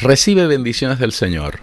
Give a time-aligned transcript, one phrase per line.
[0.00, 1.58] Recibe bendiciones del Señor.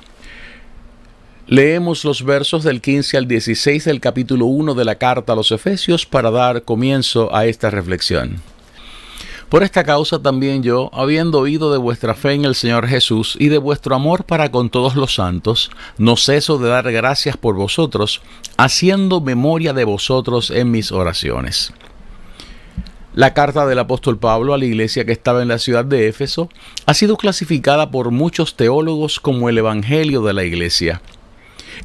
[1.47, 5.53] Leemos los versos del 15 al 16 del capítulo 1 de la carta a los
[5.53, 8.41] Efesios para dar comienzo a esta reflexión.
[9.47, 13.47] Por esta causa también yo, habiendo oído de vuestra fe en el Señor Jesús y
[13.47, 18.21] de vuestro amor para con todos los santos, no ceso de dar gracias por vosotros,
[18.57, 21.71] haciendo memoria de vosotros en mis oraciones
[23.15, 26.49] la carta del apóstol Pablo a la iglesia que estaba en la ciudad de Éfeso
[26.85, 31.01] ha sido clasificada por muchos teólogos como el Evangelio de la iglesia.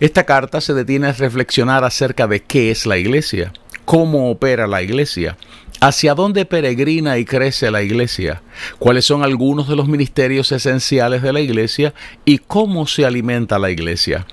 [0.01, 3.53] Esta carta se detiene a reflexionar acerca de qué es la iglesia,
[3.84, 5.36] cómo opera la iglesia,
[5.81, 8.42] hacia dónde peregrina y crece la iglesia,
[8.81, 13.70] cuáles son algunos de los ministerios esenciales de la iglesia y cómo se alimenta la
[13.70, 14.27] iglesia.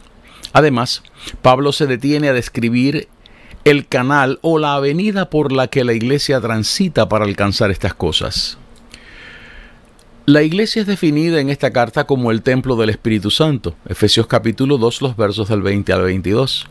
[0.51, 1.03] Además,
[1.43, 3.07] Pablo se detiene a describir
[3.69, 8.57] el canal o la avenida por la que la iglesia transita para alcanzar estas cosas.
[10.25, 14.77] La iglesia es definida en esta carta como el templo del Espíritu Santo, Efesios capítulo
[14.77, 16.65] 2, los versos del 20 al 22,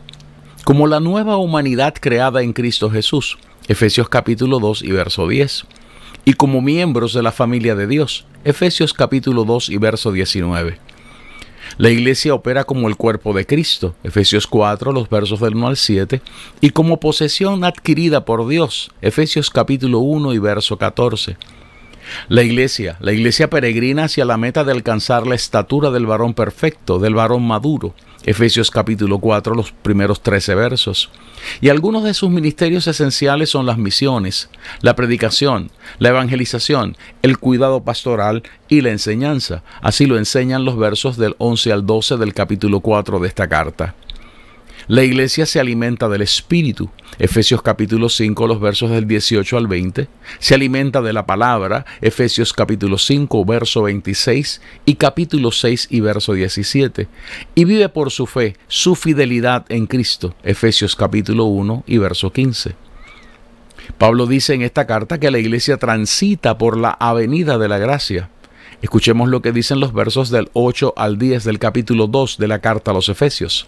[0.63, 5.65] como la nueva humanidad creada en Cristo Jesús, Efesios capítulo 2 y verso 10,
[6.25, 10.79] y como miembros de la familia de Dios, Efesios capítulo 2 y verso 19.
[11.77, 15.77] La iglesia opera como el cuerpo de Cristo, Efesios 4, los versos del 1 al
[15.77, 16.21] 7,
[16.61, 21.37] y como posesión adquirida por Dios, Efesios capítulo 1 y verso 14.
[22.29, 26.99] La iglesia, la iglesia peregrina hacia la meta de alcanzar la estatura del varón perfecto,
[26.99, 27.93] del varón maduro,
[28.27, 31.09] Efesios capítulo 4, los primeros 13 versos.
[31.61, 34.49] Y algunos de sus ministerios esenciales son las misiones,
[34.81, 39.63] la predicación, la evangelización, el cuidado pastoral y la enseñanza.
[39.81, 43.95] Así lo enseñan los versos del 11 al 12 del capítulo 4 de esta carta.
[44.85, 46.89] La iglesia se alimenta del Espíritu.
[47.19, 50.07] Efesios capítulo 5, los versos del 18 al 20.
[50.39, 51.85] Se alimenta de la palabra.
[51.99, 57.07] Efesios capítulo 5, verso 26 y capítulo 6 y verso 17.
[57.55, 60.35] Y vive por su fe, su fidelidad en Cristo.
[60.43, 62.75] Efesios capítulo 1 y verso 15.
[63.97, 68.29] Pablo dice en esta carta que la iglesia transita por la avenida de la gracia.
[68.79, 72.59] Escuchemos lo que dicen los versos del 8 al 10 del capítulo 2 de la
[72.59, 73.65] carta a los Efesios.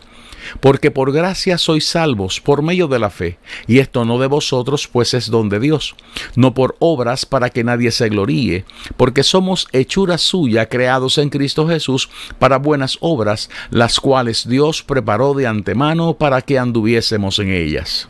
[0.60, 4.88] Porque por gracia sois salvos por medio de la fe, y esto no de vosotros,
[4.88, 5.96] pues es don de Dios,
[6.36, 8.66] no por obras para que nadie se gloríe,
[8.98, 15.34] porque somos hechura suya, creados en Cristo Jesús, para buenas obras, las cuales Dios preparó
[15.34, 18.08] de antemano para que anduviésemos en ellas.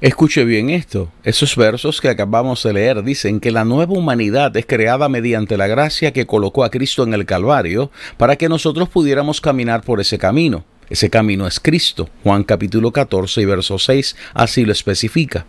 [0.00, 1.12] Escuche bien esto.
[1.24, 5.66] Esos versos que acabamos de leer dicen que la nueva humanidad es creada mediante la
[5.66, 10.16] gracia que colocó a Cristo en el Calvario para que nosotros pudiéramos caminar por ese
[10.16, 10.64] camino.
[10.88, 12.08] Ese camino es Cristo.
[12.24, 15.44] Juan capítulo 14 y verso 6 así lo especifica.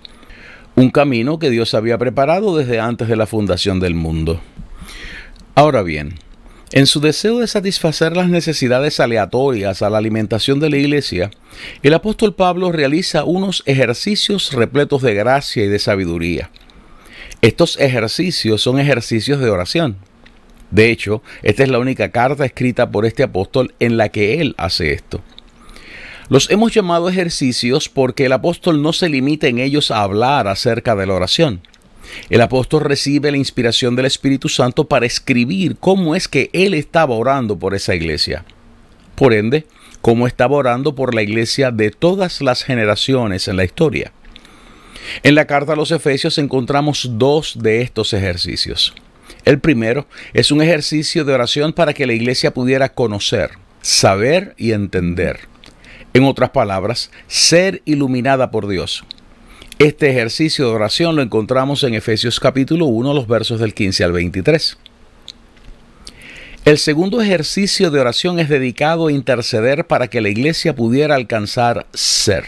[0.75, 4.41] Un camino que Dios había preparado desde antes de la fundación del mundo.
[5.55, 6.15] Ahora bien,
[6.73, 11.31] en su deseo de satisfacer las necesidades aleatorias a la alimentación de la iglesia,
[11.83, 16.49] el apóstol Pablo realiza unos ejercicios repletos de gracia y de sabiduría.
[17.41, 19.97] Estos ejercicios son ejercicios de oración.
[20.69, 24.55] De hecho, esta es la única carta escrita por este apóstol en la que él
[24.57, 25.21] hace esto.
[26.29, 30.95] Los hemos llamado ejercicios porque el apóstol no se limita en ellos a hablar acerca
[30.95, 31.61] de la oración.
[32.29, 37.15] El apóstol recibe la inspiración del Espíritu Santo para escribir cómo es que él estaba
[37.15, 38.45] orando por esa iglesia.
[39.15, 39.65] Por ende,
[40.01, 44.11] cómo estaba orando por la iglesia de todas las generaciones en la historia.
[45.23, 48.93] En la carta a los Efesios encontramos dos de estos ejercicios.
[49.45, 54.71] El primero es un ejercicio de oración para que la iglesia pudiera conocer, saber y
[54.71, 55.39] entender.
[56.13, 59.03] En otras palabras, ser iluminada por Dios.
[59.81, 64.11] Este ejercicio de oración lo encontramos en Efesios capítulo 1, los versos del 15 al
[64.11, 64.77] 23.
[66.65, 71.87] El segundo ejercicio de oración es dedicado a interceder para que la iglesia pudiera alcanzar
[71.95, 72.45] ser,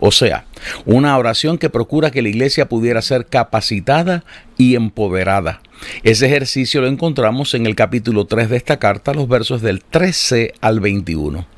[0.00, 0.46] O sea,
[0.86, 4.24] una oración que procura que la iglesia pudiera ser capacitada
[4.56, 5.60] y empoderada.
[6.04, 10.54] Ese ejercicio lo encontramos en el capítulo 3 de esta carta, los versos del 13
[10.62, 11.51] al 21.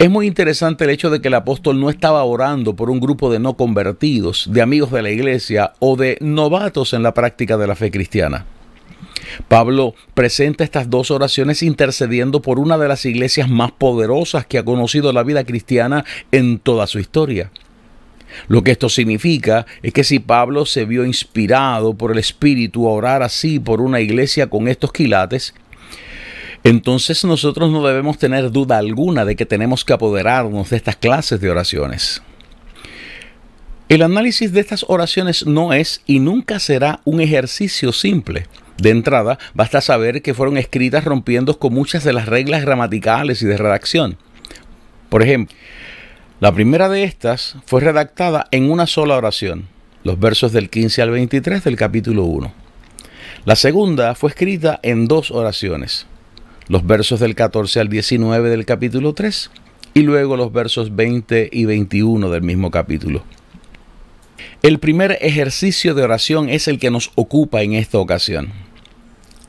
[0.00, 3.30] Es muy interesante el hecho de que el apóstol no estaba orando por un grupo
[3.30, 7.66] de no convertidos, de amigos de la iglesia o de novatos en la práctica de
[7.66, 8.46] la fe cristiana.
[9.46, 14.64] Pablo presenta estas dos oraciones intercediendo por una de las iglesias más poderosas que ha
[14.64, 17.50] conocido la vida cristiana en toda su historia.
[18.48, 22.92] Lo que esto significa es que si Pablo se vio inspirado por el Espíritu a
[22.92, 25.52] orar así por una iglesia con estos quilates,
[26.62, 31.40] entonces nosotros no debemos tener duda alguna de que tenemos que apoderarnos de estas clases
[31.40, 32.22] de oraciones.
[33.88, 38.46] El análisis de estas oraciones no es y nunca será un ejercicio simple.
[38.78, 43.46] De entrada, basta saber que fueron escritas rompiendo con muchas de las reglas gramaticales y
[43.46, 44.16] de redacción.
[45.08, 45.56] Por ejemplo,
[46.40, 49.66] la primera de estas fue redactada en una sola oración,
[50.04, 52.52] los versos del 15 al 23 del capítulo 1.
[53.44, 56.06] La segunda fue escrita en dos oraciones,
[56.70, 59.50] los versos del 14 al 19 del capítulo 3
[59.92, 63.24] y luego los versos 20 y 21 del mismo capítulo.
[64.62, 68.52] El primer ejercicio de oración es el que nos ocupa en esta ocasión.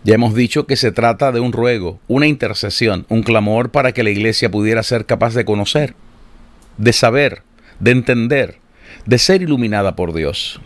[0.04, 4.02] Ya hemos dicho que se trata de un ruego, una intercesión, un clamor para que
[4.02, 5.94] la iglesia pudiera ser capaz de conocer,
[6.80, 7.44] de saber,
[7.80, 8.58] de entender,
[9.06, 10.60] de ser iluminada por Dios.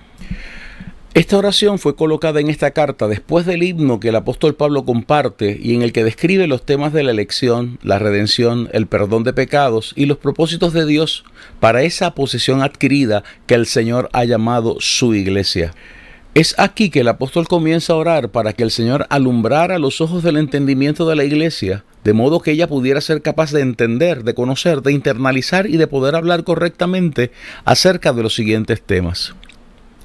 [1.16, 5.58] Esta oración fue colocada en esta carta después del himno que el apóstol Pablo comparte
[5.64, 9.32] y en el que describe los temas de la elección, la redención, el perdón de
[9.32, 11.24] pecados y los propósitos de Dios
[11.62, 15.74] para esa posesión adquirida que el Señor ha llamado su iglesia.
[16.34, 20.22] Es aquí que el apóstol comienza a orar para que el Señor alumbrara los ojos
[20.22, 24.34] del entendimiento de la iglesia, de modo que ella pudiera ser capaz de entender, de
[24.34, 27.32] conocer, de internalizar y de poder hablar correctamente
[27.64, 29.34] acerca de los siguientes temas.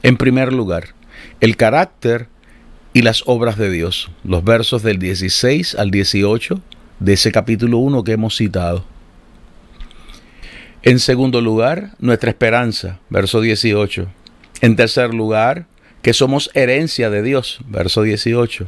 [0.04, 0.99] En primer lugar,
[1.40, 2.28] el carácter
[2.92, 6.60] y las obras de Dios, los versos del 16 al 18
[6.98, 8.84] de ese capítulo 1 que hemos citado.
[10.82, 14.08] En segundo lugar, nuestra esperanza, verso 18.
[14.62, 15.66] En tercer lugar,
[16.02, 18.66] que somos herencia de Dios, verso 18.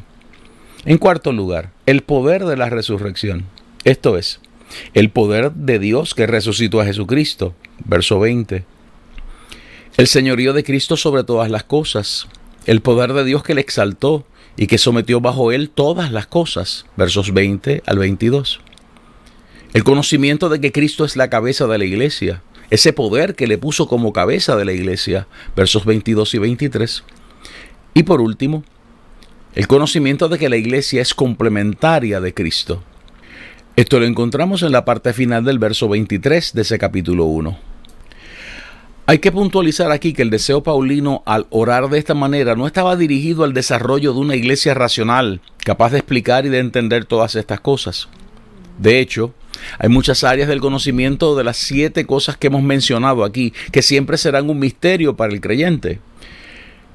[0.85, 3.45] En cuarto lugar, el poder de la resurrección.
[3.85, 4.41] Esto es,
[4.95, 7.55] el poder de Dios que resucitó a Jesucristo,
[7.85, 8.65] verso 20.
[9.97, 12.29] El señorío de Cristo sobre todas las cosas,
[12.67, 14.25] el poder de Dios que le exaltó
[14.56, 18.61] y que sometió bajo él todas las cosas, versos 20 al 22.
[19.73, 23.59] El conocimiento de que Cristo es la cabeza de la iglesia, ese poder que le
[23.59, 25.26] puso como cabeza de la iglesia,
[25.56, 27.05] versos 22 y 23.
[27.94, 28.65] Y por último,
[29.55, 32.82] el conocimiento de que la iglesia es complementaria de Cristo.
[33.76, 37.72] Esto lo encontramos en la parte final del verso 23 de ese capítulo 1.
[39.05, 42.95] Hay que puntualizar aquí que el deseo paulino al orar de esta manera no estaba
[42.95, 47.61] dirigido al desarrollo de una iglesia racional, capaz de explicar y de entender todas estas
[47.61, 48.09] cosas.
[48.79, 49.35] De hecho,
[49.79, 54.17] hay muchas áreas del conocimiento de las siete cosas que hemos mencionado aquí, que siempre
[54.17, 55.99] serán un misterio para el creyente.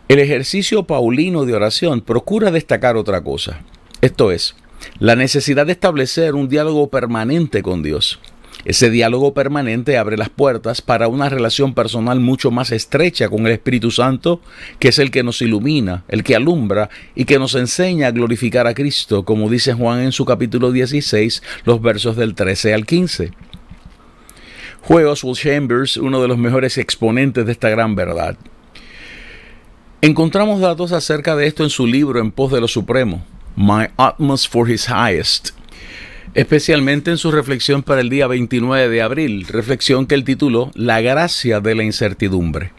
[0.07, 3.59] El ejercicio paulino de oración procura destacar otra cosa,
[3.99, 4.55] esto es,
[4.99, 8.19] la necesidad de establecer un diálogo permanente con Dios.
[8.65, 13.53] Ese diálogo permanente abre las puertas para una relación personal mucho más estrecha con el
[13.53, 14.41] Espíritu Santo,
[14.79, 18.67] que es el que nos ilumina, el que alumbra y que nos enseña a glorificar
[18.67, 23.31] a Cristo, como dice Juan en su capítulo 16, los versos del 13 al 15.
[24.81, 28.37] Fue Oswald Chambers uno de los mejores exponentes de esta gran verdad.
[30.01, 34.51] Encontramos datos acerca de esto en su libro En pos de lo supremo, My Utmost
[34.51, 35.56] for His Highest,
[36.37, 41.01] especialmente en su reflexión para el día 29 de abril, reflexión que él tituló La
[41.01, 42.73] gracia de la incertidumbre.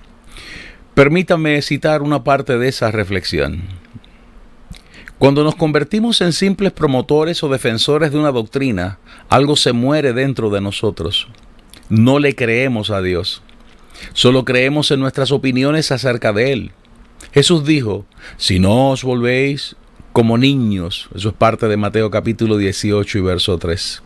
[0.94, 3.62] Permítame citar una parte de esa reflexión.
[5.18, 10.50] Cuando nos convertimos en simples promotores o defensores de una doctrina, algo se muere dentro
[10.50, 11.26] de nosotros.
[11.88, 13.42] No le creemos a Dios.
[14.12, 16.70] Solo creemos en nuestras opiniones acerca de Él.
[17.32, 19.74] Jesús dijo, si no os volvéis
[20.18, 24.02] como niños, eso es parte de Mateo capítulo 18 y verso 3.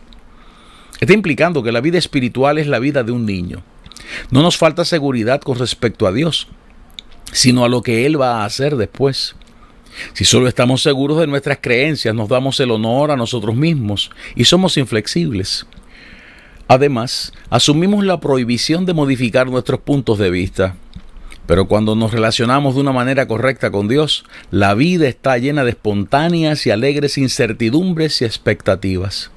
[1.00, 3.62] Está implicando que la vida espiritual es la vida de un niño.
[4.30, 6.48] No nos falta seguridad con respecto a Dios,
[7.32, 9.36] sino a lo que Él va a hacer después.
[10.12, 14.44] Si solo estamos seguros de nuestras creencias, nos damos el honor a nosotros mismos y
[14.44, 15.66] somos inflexibles.
[16.68, 20.76] Además, asumimos la prohibición de modificar nuestros puntos de vista.
[21.46, 25.70] Pero cuando nos relacionamos de una manera correcta con Dios, la vida está llena de
[25.70, 29.30] espontáneas y alegres incertidumbres y expectativas.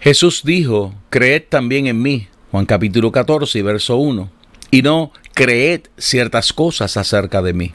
[0.00, 4.30] Jesús dijo, creed también en mí, Juan capítulo 14 verso 1.
[4.70, 7.72] Y no creed ciertas cosas acerca de mí.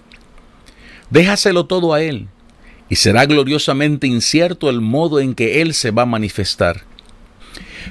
[1.10, 2.28] Déjaselo todo a Él,
[2.90, 6.84] y será gloriosamente incierto el modo en que Él se va a manifestar.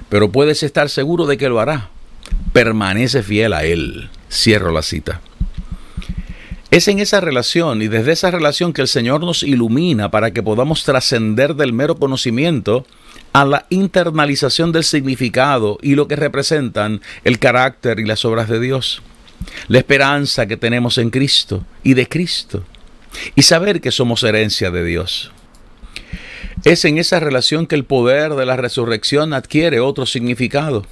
[0.09, 1.91] Pero puedes estar seguro de que lo hará.
[2.53, 4.11] Permanece fiel a Él.
[4.31, 5.21] Cierro la cita.
[6.75, 10.43] Es en esa relación y desde esa relación que el Señor nos ilumina para que
[10.43, 12.85] podamos trascender del mero conocimiento
[13.33, 18.59] a la internalización del significado y lo que representan el carácter y las obras de
[18.59, 19.03] Dios.
[19.69, 22.65] La esperanza que tenemos en Cristo y de Cristo.
[23.37, 25.31] Y saber que somos herencia de Dios.
[26.65, 30.85] Es en esa relación que el poder de la resurrección adquiere otro significado.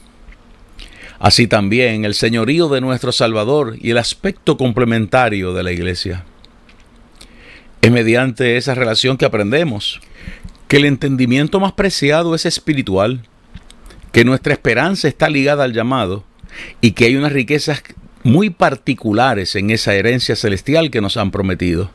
[1.23, 6.25] Así también el señorío de nuestro Salvador y el aspecto complementario de la iglesia.
[7.81, 10.01] Es mediante esa relación que aprendemos
[10.67, 13.23] que el entendimiento más preciado es espiritual,
[14.11, 16.25] que nuestra esperanza está ligada al llamado
[16.81, 17.85] y que hay unas riquezas
[18.25, 21.93] muy particulares en esa herencia celestial que nos han prometido.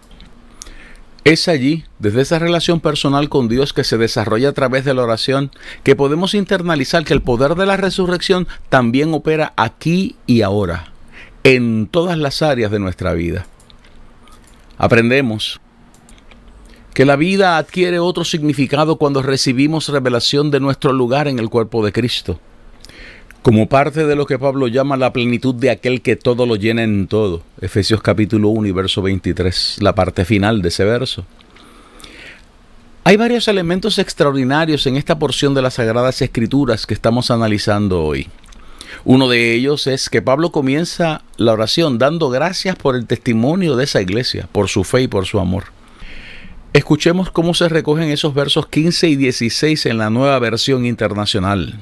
[1.27, 5.03] Es allí, desde esa relación personal con Dios que se desarrolla a través de la
[5.03, 5.51] oración,
[5.84, 10.93] que podemos internalizar que el poder de la resurrección también opera aquí y ahora,
[11.43, 13.46] en todas las áreas de nuestra vida.
[14.77, 15.60] Aprendemos
[16.93, 21.84] que la vida adquiere otro significado cuando recibimos revelación de nuestro lugar en el cuerpo
[21.84, 22.39] de Cristo
[23.41, 26.84] como parte de lo que Pablo llama la plenitud de aquel que todo lo llena
[26.84, 27.44] en todo.
[27.62, 31.25] Efesios capítulo 1 y verso 23, la parte final de ese verso.
[33.03, 38.27] Hay varios elementos extraordinarios en esta porción de las Sagradas Escrituras que estamos analizando hoy.
[39.06, 43.86] Uno de ellos es que Pablo comienza la oración dando gracias por el testimonio de
[43.86, 45.65] esa iglesia, por su fe y por su amor.
[46.74, 51.79] Escuchemos cómo se recogen esos versos 15 y 16 en la nueva versión internacional.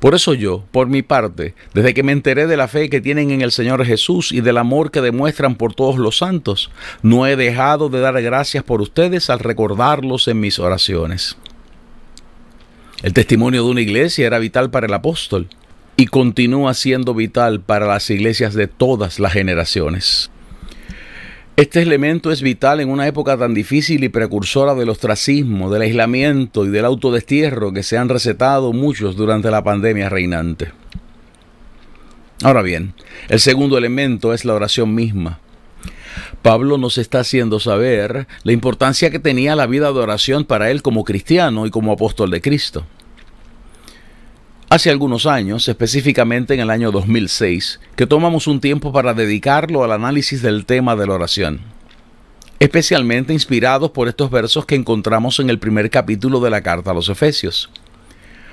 [0.00, 3.32] Por eso yo, por mi parte, desde que me enteré de la fe que tienen
[3.32, 6.70] en el Señor Jesús y del amor que demuestran por todos los santos,
[7.02, 11.36] no he dejado de dar gracias por ustedes al recordarlos en mis oraciones.
[13.02, 15.48] El testimonio de una iglesia era vital para el apóstol
[15.96, 20.30] y continúa siendo vital para las iglesias de todas las generaciones.
[21.58, 26.64] Este elemento es vital en una época tan difícil y precursora del ostracismo, del aislamiento
[26.64, 30.70] y del autodestierro que se han recetado muchos durante la pandemia reinante.
[32.44, 32.94] Ahora bien,
[33.28, 35.40] el segundo elemento es la oración misma.
[36.42, 40.80] Pablo nos está haciendo saber la importancia que tenía la vida de oración para él
[40.80, 42.86] como cristiano y como apóstol de Cristo.
[44.70, 49.92] Hace algunos años, específicamente en el año 2006, que tomamos un tiempo para dedicarlo al
[49.92, 51.60] análisis del tema de la oración,
[52.58, 56.94] especialmente inspirados por estos versos que encontramos en el primer capítulo de la carta a
[56.94, 57.70] los Efesios.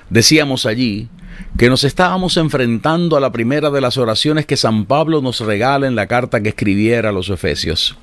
[0.10, 1.10] Decíamos allí
[1.57, 5.86] que nos estábamos enfrentando a la primera de las oraciones que San Pablo nos regala
[5.86, 7.98] en la carta que escribiera a los Efesios.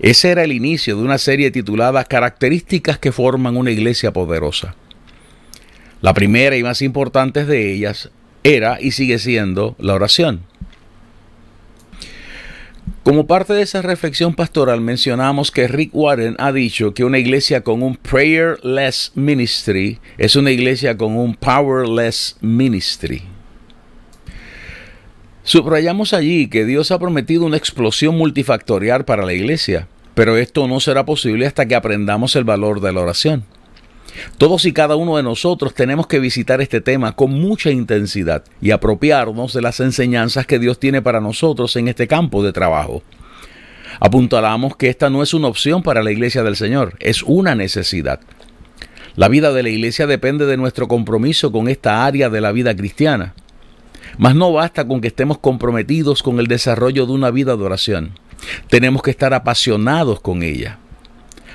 [0.00, 4.76] Ese era el inicio de una serie titulada Características que forman una iglesia poderosa.
[6.00, 8.10] La primera y más importante de ellas
[8.44, 10.42] era y sigue siendo la oración.
[13.02, 17.62] Como parte de esa reflexión pastoral mencionamos que Rick Warren ha dicho que una iglesia
[17.62, 23.22] con un prayerless ministry es una iglesia con un powerless ministry.
[25.42, 30.78] Subrayamos allí que Dios ha prometido una explosión multifactorial para la iglesia, pero esto no
[30.78, 33.44] será posible hasta que aprendamos el valor de la oración.
[34.36, 38.70] Todos y cada uno de nosotros tenemos que visitar este tema con mucha intensidad y
[38.70, 43.02] apropiarnos de las enseñanzas que Dios tiene para nosotros en este campo de trabajo.
[44.00, 48.20] Apuntalamos que esta no es una opción para la iglesia del Señor, es una necesidad.
[49.16, 52.76] La vida de la iglesia depende de nuestro compromiso con esta área de la vida
[52.76, 53.34] cristiana.
[54.16, 58.12] Mas no basta con que estemos comprometidos con el desarrollo de una vida de oración.
[58.68, 60.78] Tenemos que estar apasionados con ella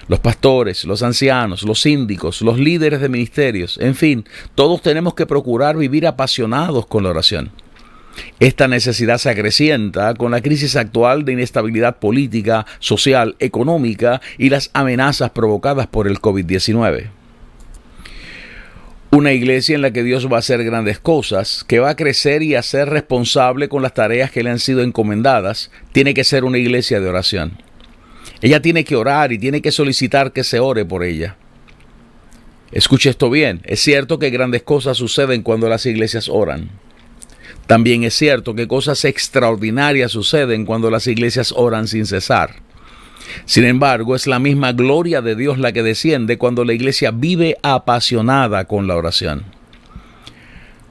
[0.07, 5.25] los pastores, los ancianos, los síndicos, los líderes de ministerios, en fin, todos tenemos que
[5.25, 7.51] procurar vivir apasionados con la oración.
[8.39, 14.69] Esta necesidad se acrecienta con la crisis actual de inestabilidad política, social, económica y las
[14.73, 17.09] amenazas provocadas por el COVID-19.
[19.11, 22.41] Una iglesia en la que Dios va a hacer grandes cosas, que va a crecer
[22.41, 26.43] y a ser responsable con las tareas que le han sido encomendadas, tiene que ser
[26.43, 27.59] una iglesia de oración.
[28.41, 31.37] Ella tiene que orar y tiene que solicitar que se ore por ella.
[32.71, 36.69] Escuche esto bien, es cierto que grandes cosas suceden cuando las iglesias oran.
[37.67, 42.55] También es cierto que cosas extraordinarias suceden cuando las iglesias oran sin cesar.
[43.45, 47.57] Sin embargo, es la misma gloria de Dios la que desciende cuando la iglesia vive
[47.61, 49.45] apasionada con la oración.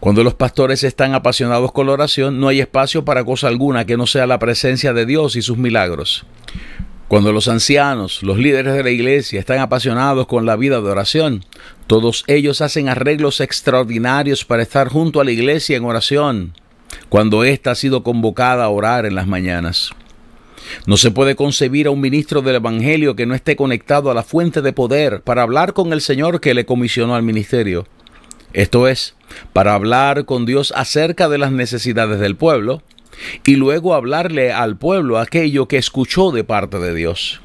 [0.00, 3.96] Cuando los pastores están apasionados con la oración, no hay espacio para cosa alguna que
[3.96, 6.26] no sea la presencia de Dios y sus milagros.
[7.12, 11.44] Cuando los ancianos, los líderes de la iglesia están apasionados con la vida de oración,
[11.86, 16.54] todos ellos hacen arreglos extraordinarios para estar junto a la iglesia en oración,
[17.10, 19.90] cuando ésta ha sido convocada a orar en las mañanas.
[20.86, 24.22] No se puede concebir a un ministro del Evangelio que no esté conectado a la
[24.22, 27.86] fuente de poder para hablar con el Señor que le comisionó al ministerio.
[28.54, 29.16] Esto es,
[29.52, 32.82] para hablar con Dios acerca de las necesidades del pueblo
[33.44, 37.40] y luego hablarle al pueblo aquello que escuchó de parte de Dios.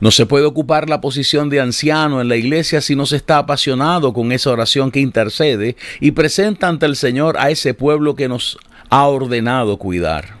[0.00, 3.38] No se puede ocupar la posición de anciano en la iglesia si no se está
[3.38, 8.28] apasionado con esa oración que intercede y presenta ante el Señor a ese pueblo que
[8.28, 8.58] nos
[8.90, 10.36] ha ordenado cuidar.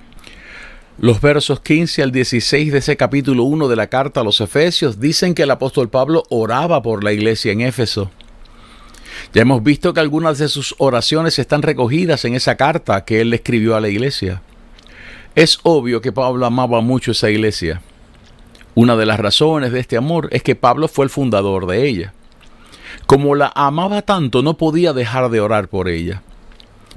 [0.98, 5.00] Los versos 15 al 16 de ese capítulo 1 de la carta a los Efesios
[5.00, 8.10] dicen que el apóstol Pablo oraba por la iglesia en Éfeso.
[9.32, 13.32] Ya hemos visto que algunas de sus oraciones están recogidas en esa carta que él
[13.32, 14.42] escribió a la iglesia.
[15.34, 17.82] Es obvio que Pablo amaba mucho esa iglesia.
[18.74, 22.12] Una de las razones de este amor es que Pablo fue el fundador de ella.
[23.06, 26.22] Como la amaba tanto, no podía dejar de orar por ella.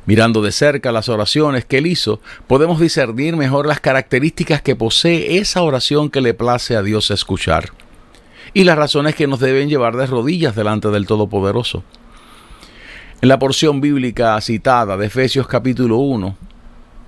[0.05, 5.37] Mirando de cerca las oraciones que él hizo, podemos discernir mejor las características que posee
[5.37, 7.71] esa oración que le place a Dios escuchar
[8.53, 11.83] y las razones que nos deben llevar de rodillas delante del Todopoderoso.
[13.19, 16.37] En la porción bíblica citada de Efesios capítulo 1,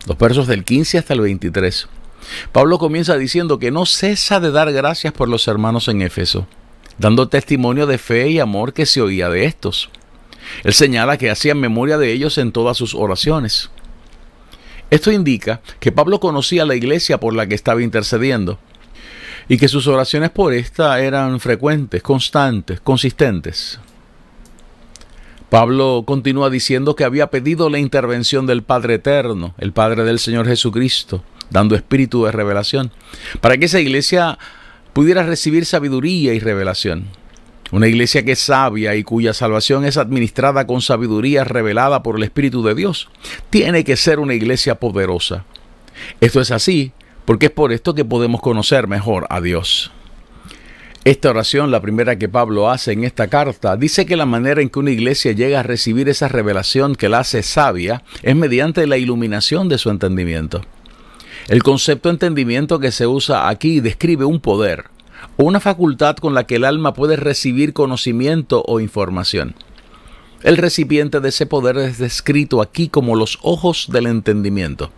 [0.08, 1.88] los versos del 15 hasta el 23,
[2.52, 6.48] Pablo comienza diciendo que no cesa de dar gracias por los hermanos en Éfeso,
[6.98, 9.92] dando testimonio de fe y amor que se oía de estos.
[10.64, 13.70] Él señala que hacía memoria de ellos en todas sus oraciones.
[14.90, 18.58] Esto indica que Pablo conocía la iglesia por la que estaba intercediendo
[19.48, 23.80] y que sus oraciones por esta eran frecuentes, constantes, consistentes.
[25.50, 30.48] Pablo continúa diciendo que había pedido la intervención del Padre Eterno, el Padre del Señor
[30.48, 32.92] Jesucristo, dando espíritu de revelación,
[33.42, 34.38] para que esa iglesia
[34.94, 37.06] pudiera recibir sabiduría y revelación.
[37.72, 42.24] Una iglesia que es sabia y cuya salvación es administrada con sabiduría revelada por el
[42.24, 43.10] Espíritu de Dios,
[43.50, 45.46] tiene que ser una iglesia poderosa.
[46.22, 46.92] Esto es así
[47.26, 49.92] porque es por esto que podemos conocer mejor a Dios.
[51.06, 54.70] Esta oración, la primera que Pablo hace en esta carta, dice que la manera en
[54.70, 58.98] que una iglesia llega a recibir esa revelación que la hace sabia es mediante la
[58.98, 60.62] iluminación de su entendimiento.
[61.48, 64.86] El concepto entendimiento que se usa aquí describe un poder
[65.38, 69.56] o una facultad con la que el alma puede recibir conocimiento o información.
[70.44, 74.92] El recipiente de ese poder es descrito aquí como los ojos del entendimiento.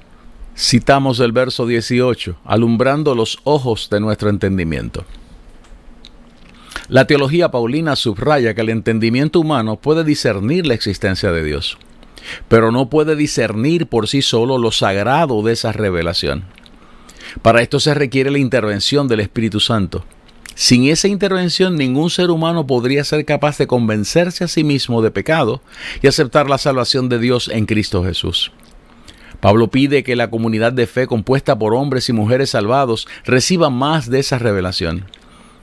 [0.58, 5.06] Citamos el verso 18, alumbrando los ojos de nuestro entendimiento.
[6.90, 11.78] La teología paulina subraya que el entendimiento humano puede discernir la existencia de Dios,
[12.48, 16.44] pero no puede discernir por sí solo lo sagrado de esa revelación.
[17.42, 20.06] Para esto se requiere la intervención del Espíritu Santo.
[20.54, 25.12] Sin esa intervención ningún ser humano podría ser capaz de convencerse a sí mismo de
[25.12, 25.62] pecado
[26.02, 28.52] y aceptar la salvación de Dios en Cristo Jesús.
[29.40, 34.10] Pablo pide que la comunidad de fe compuesta por hombres y mujeres salvados reciba más
[34.10, 35.06] de esa revelación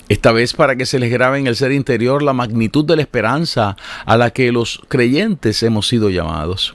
[0.08, 3.02] esta vez para que se les grabe en el ser interior la magnitud de la
[3.02, 6.74] esperanza a la que los creyentes hemos sido llamados.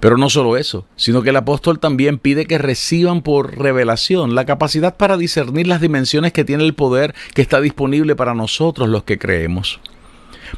[0.00, 4.44] Pero no solo eso, sino que el apóstol también pide que reciban por revelación la
[4.44, 9.04] capacidad para discernir las dimensiones que tiene el poder que está disponible para nosotros los
[9.04, 9.80] que creemos.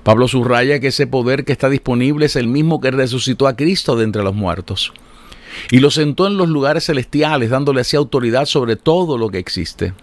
[0.03, 3.97] Pablo subraya que ese poder que está disponible es el mismo que resucitó a Cristo
[3.97, 4.93] de entre los muertos
[5.71, 9.95] y lo sentó en los lugares celestiales, dándole así autoridad sobre todo lo que existe.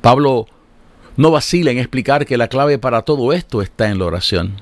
[0.00, 0.46] Pablo
[1.16, 4.60] no vacila en explicar que la clave para todo esto está en la oración.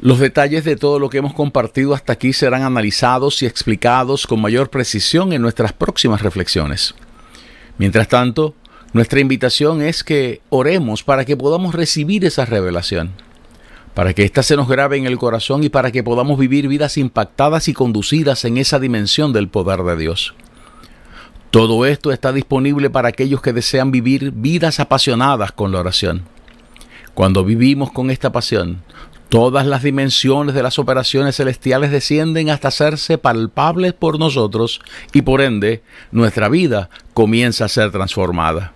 [0.00, 4.40] Los detalles de todo lo que hemos compartido hasta aquí serán analizados y explicados con
[4.40, 6.94] mayor precisión en nuestras próximas reflexiones.
[7.78, 8.54] Mientras tanto,
[8.92, 13.12] nuestra invitación es que oremos para que podamos recibir esa revelación,
[13.94, 16.98] para que ésta se nos grabe en el corazón y para que podamos vivir vidas
[16.98, 20.34] impactadas y conducidas en esa dimensión del poder de Dios.
[21.56, 26.24] Todo esto está disponible para aquellos que desean vivir vidas apasionadas con la oración.
[27.14, 28.82] Cuando vivimos con esta pasión,
[29.30, 34.82] todas las dimensiones de las operaciones celestiales descienden hasta hacerse palpables por nosotros
[35.14, 38.74] y por ende nuestra vida comienza a ser transformada.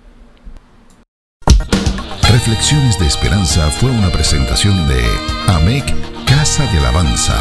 [2.32, 5.04] Reflexiones de Esperanza fue una presentación de
[5.48, 5.84] AMEC
[6.24, 7.36] Casa de Alabanza.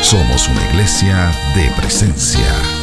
[0.00, 2.79] Somos una iglesia de presencia.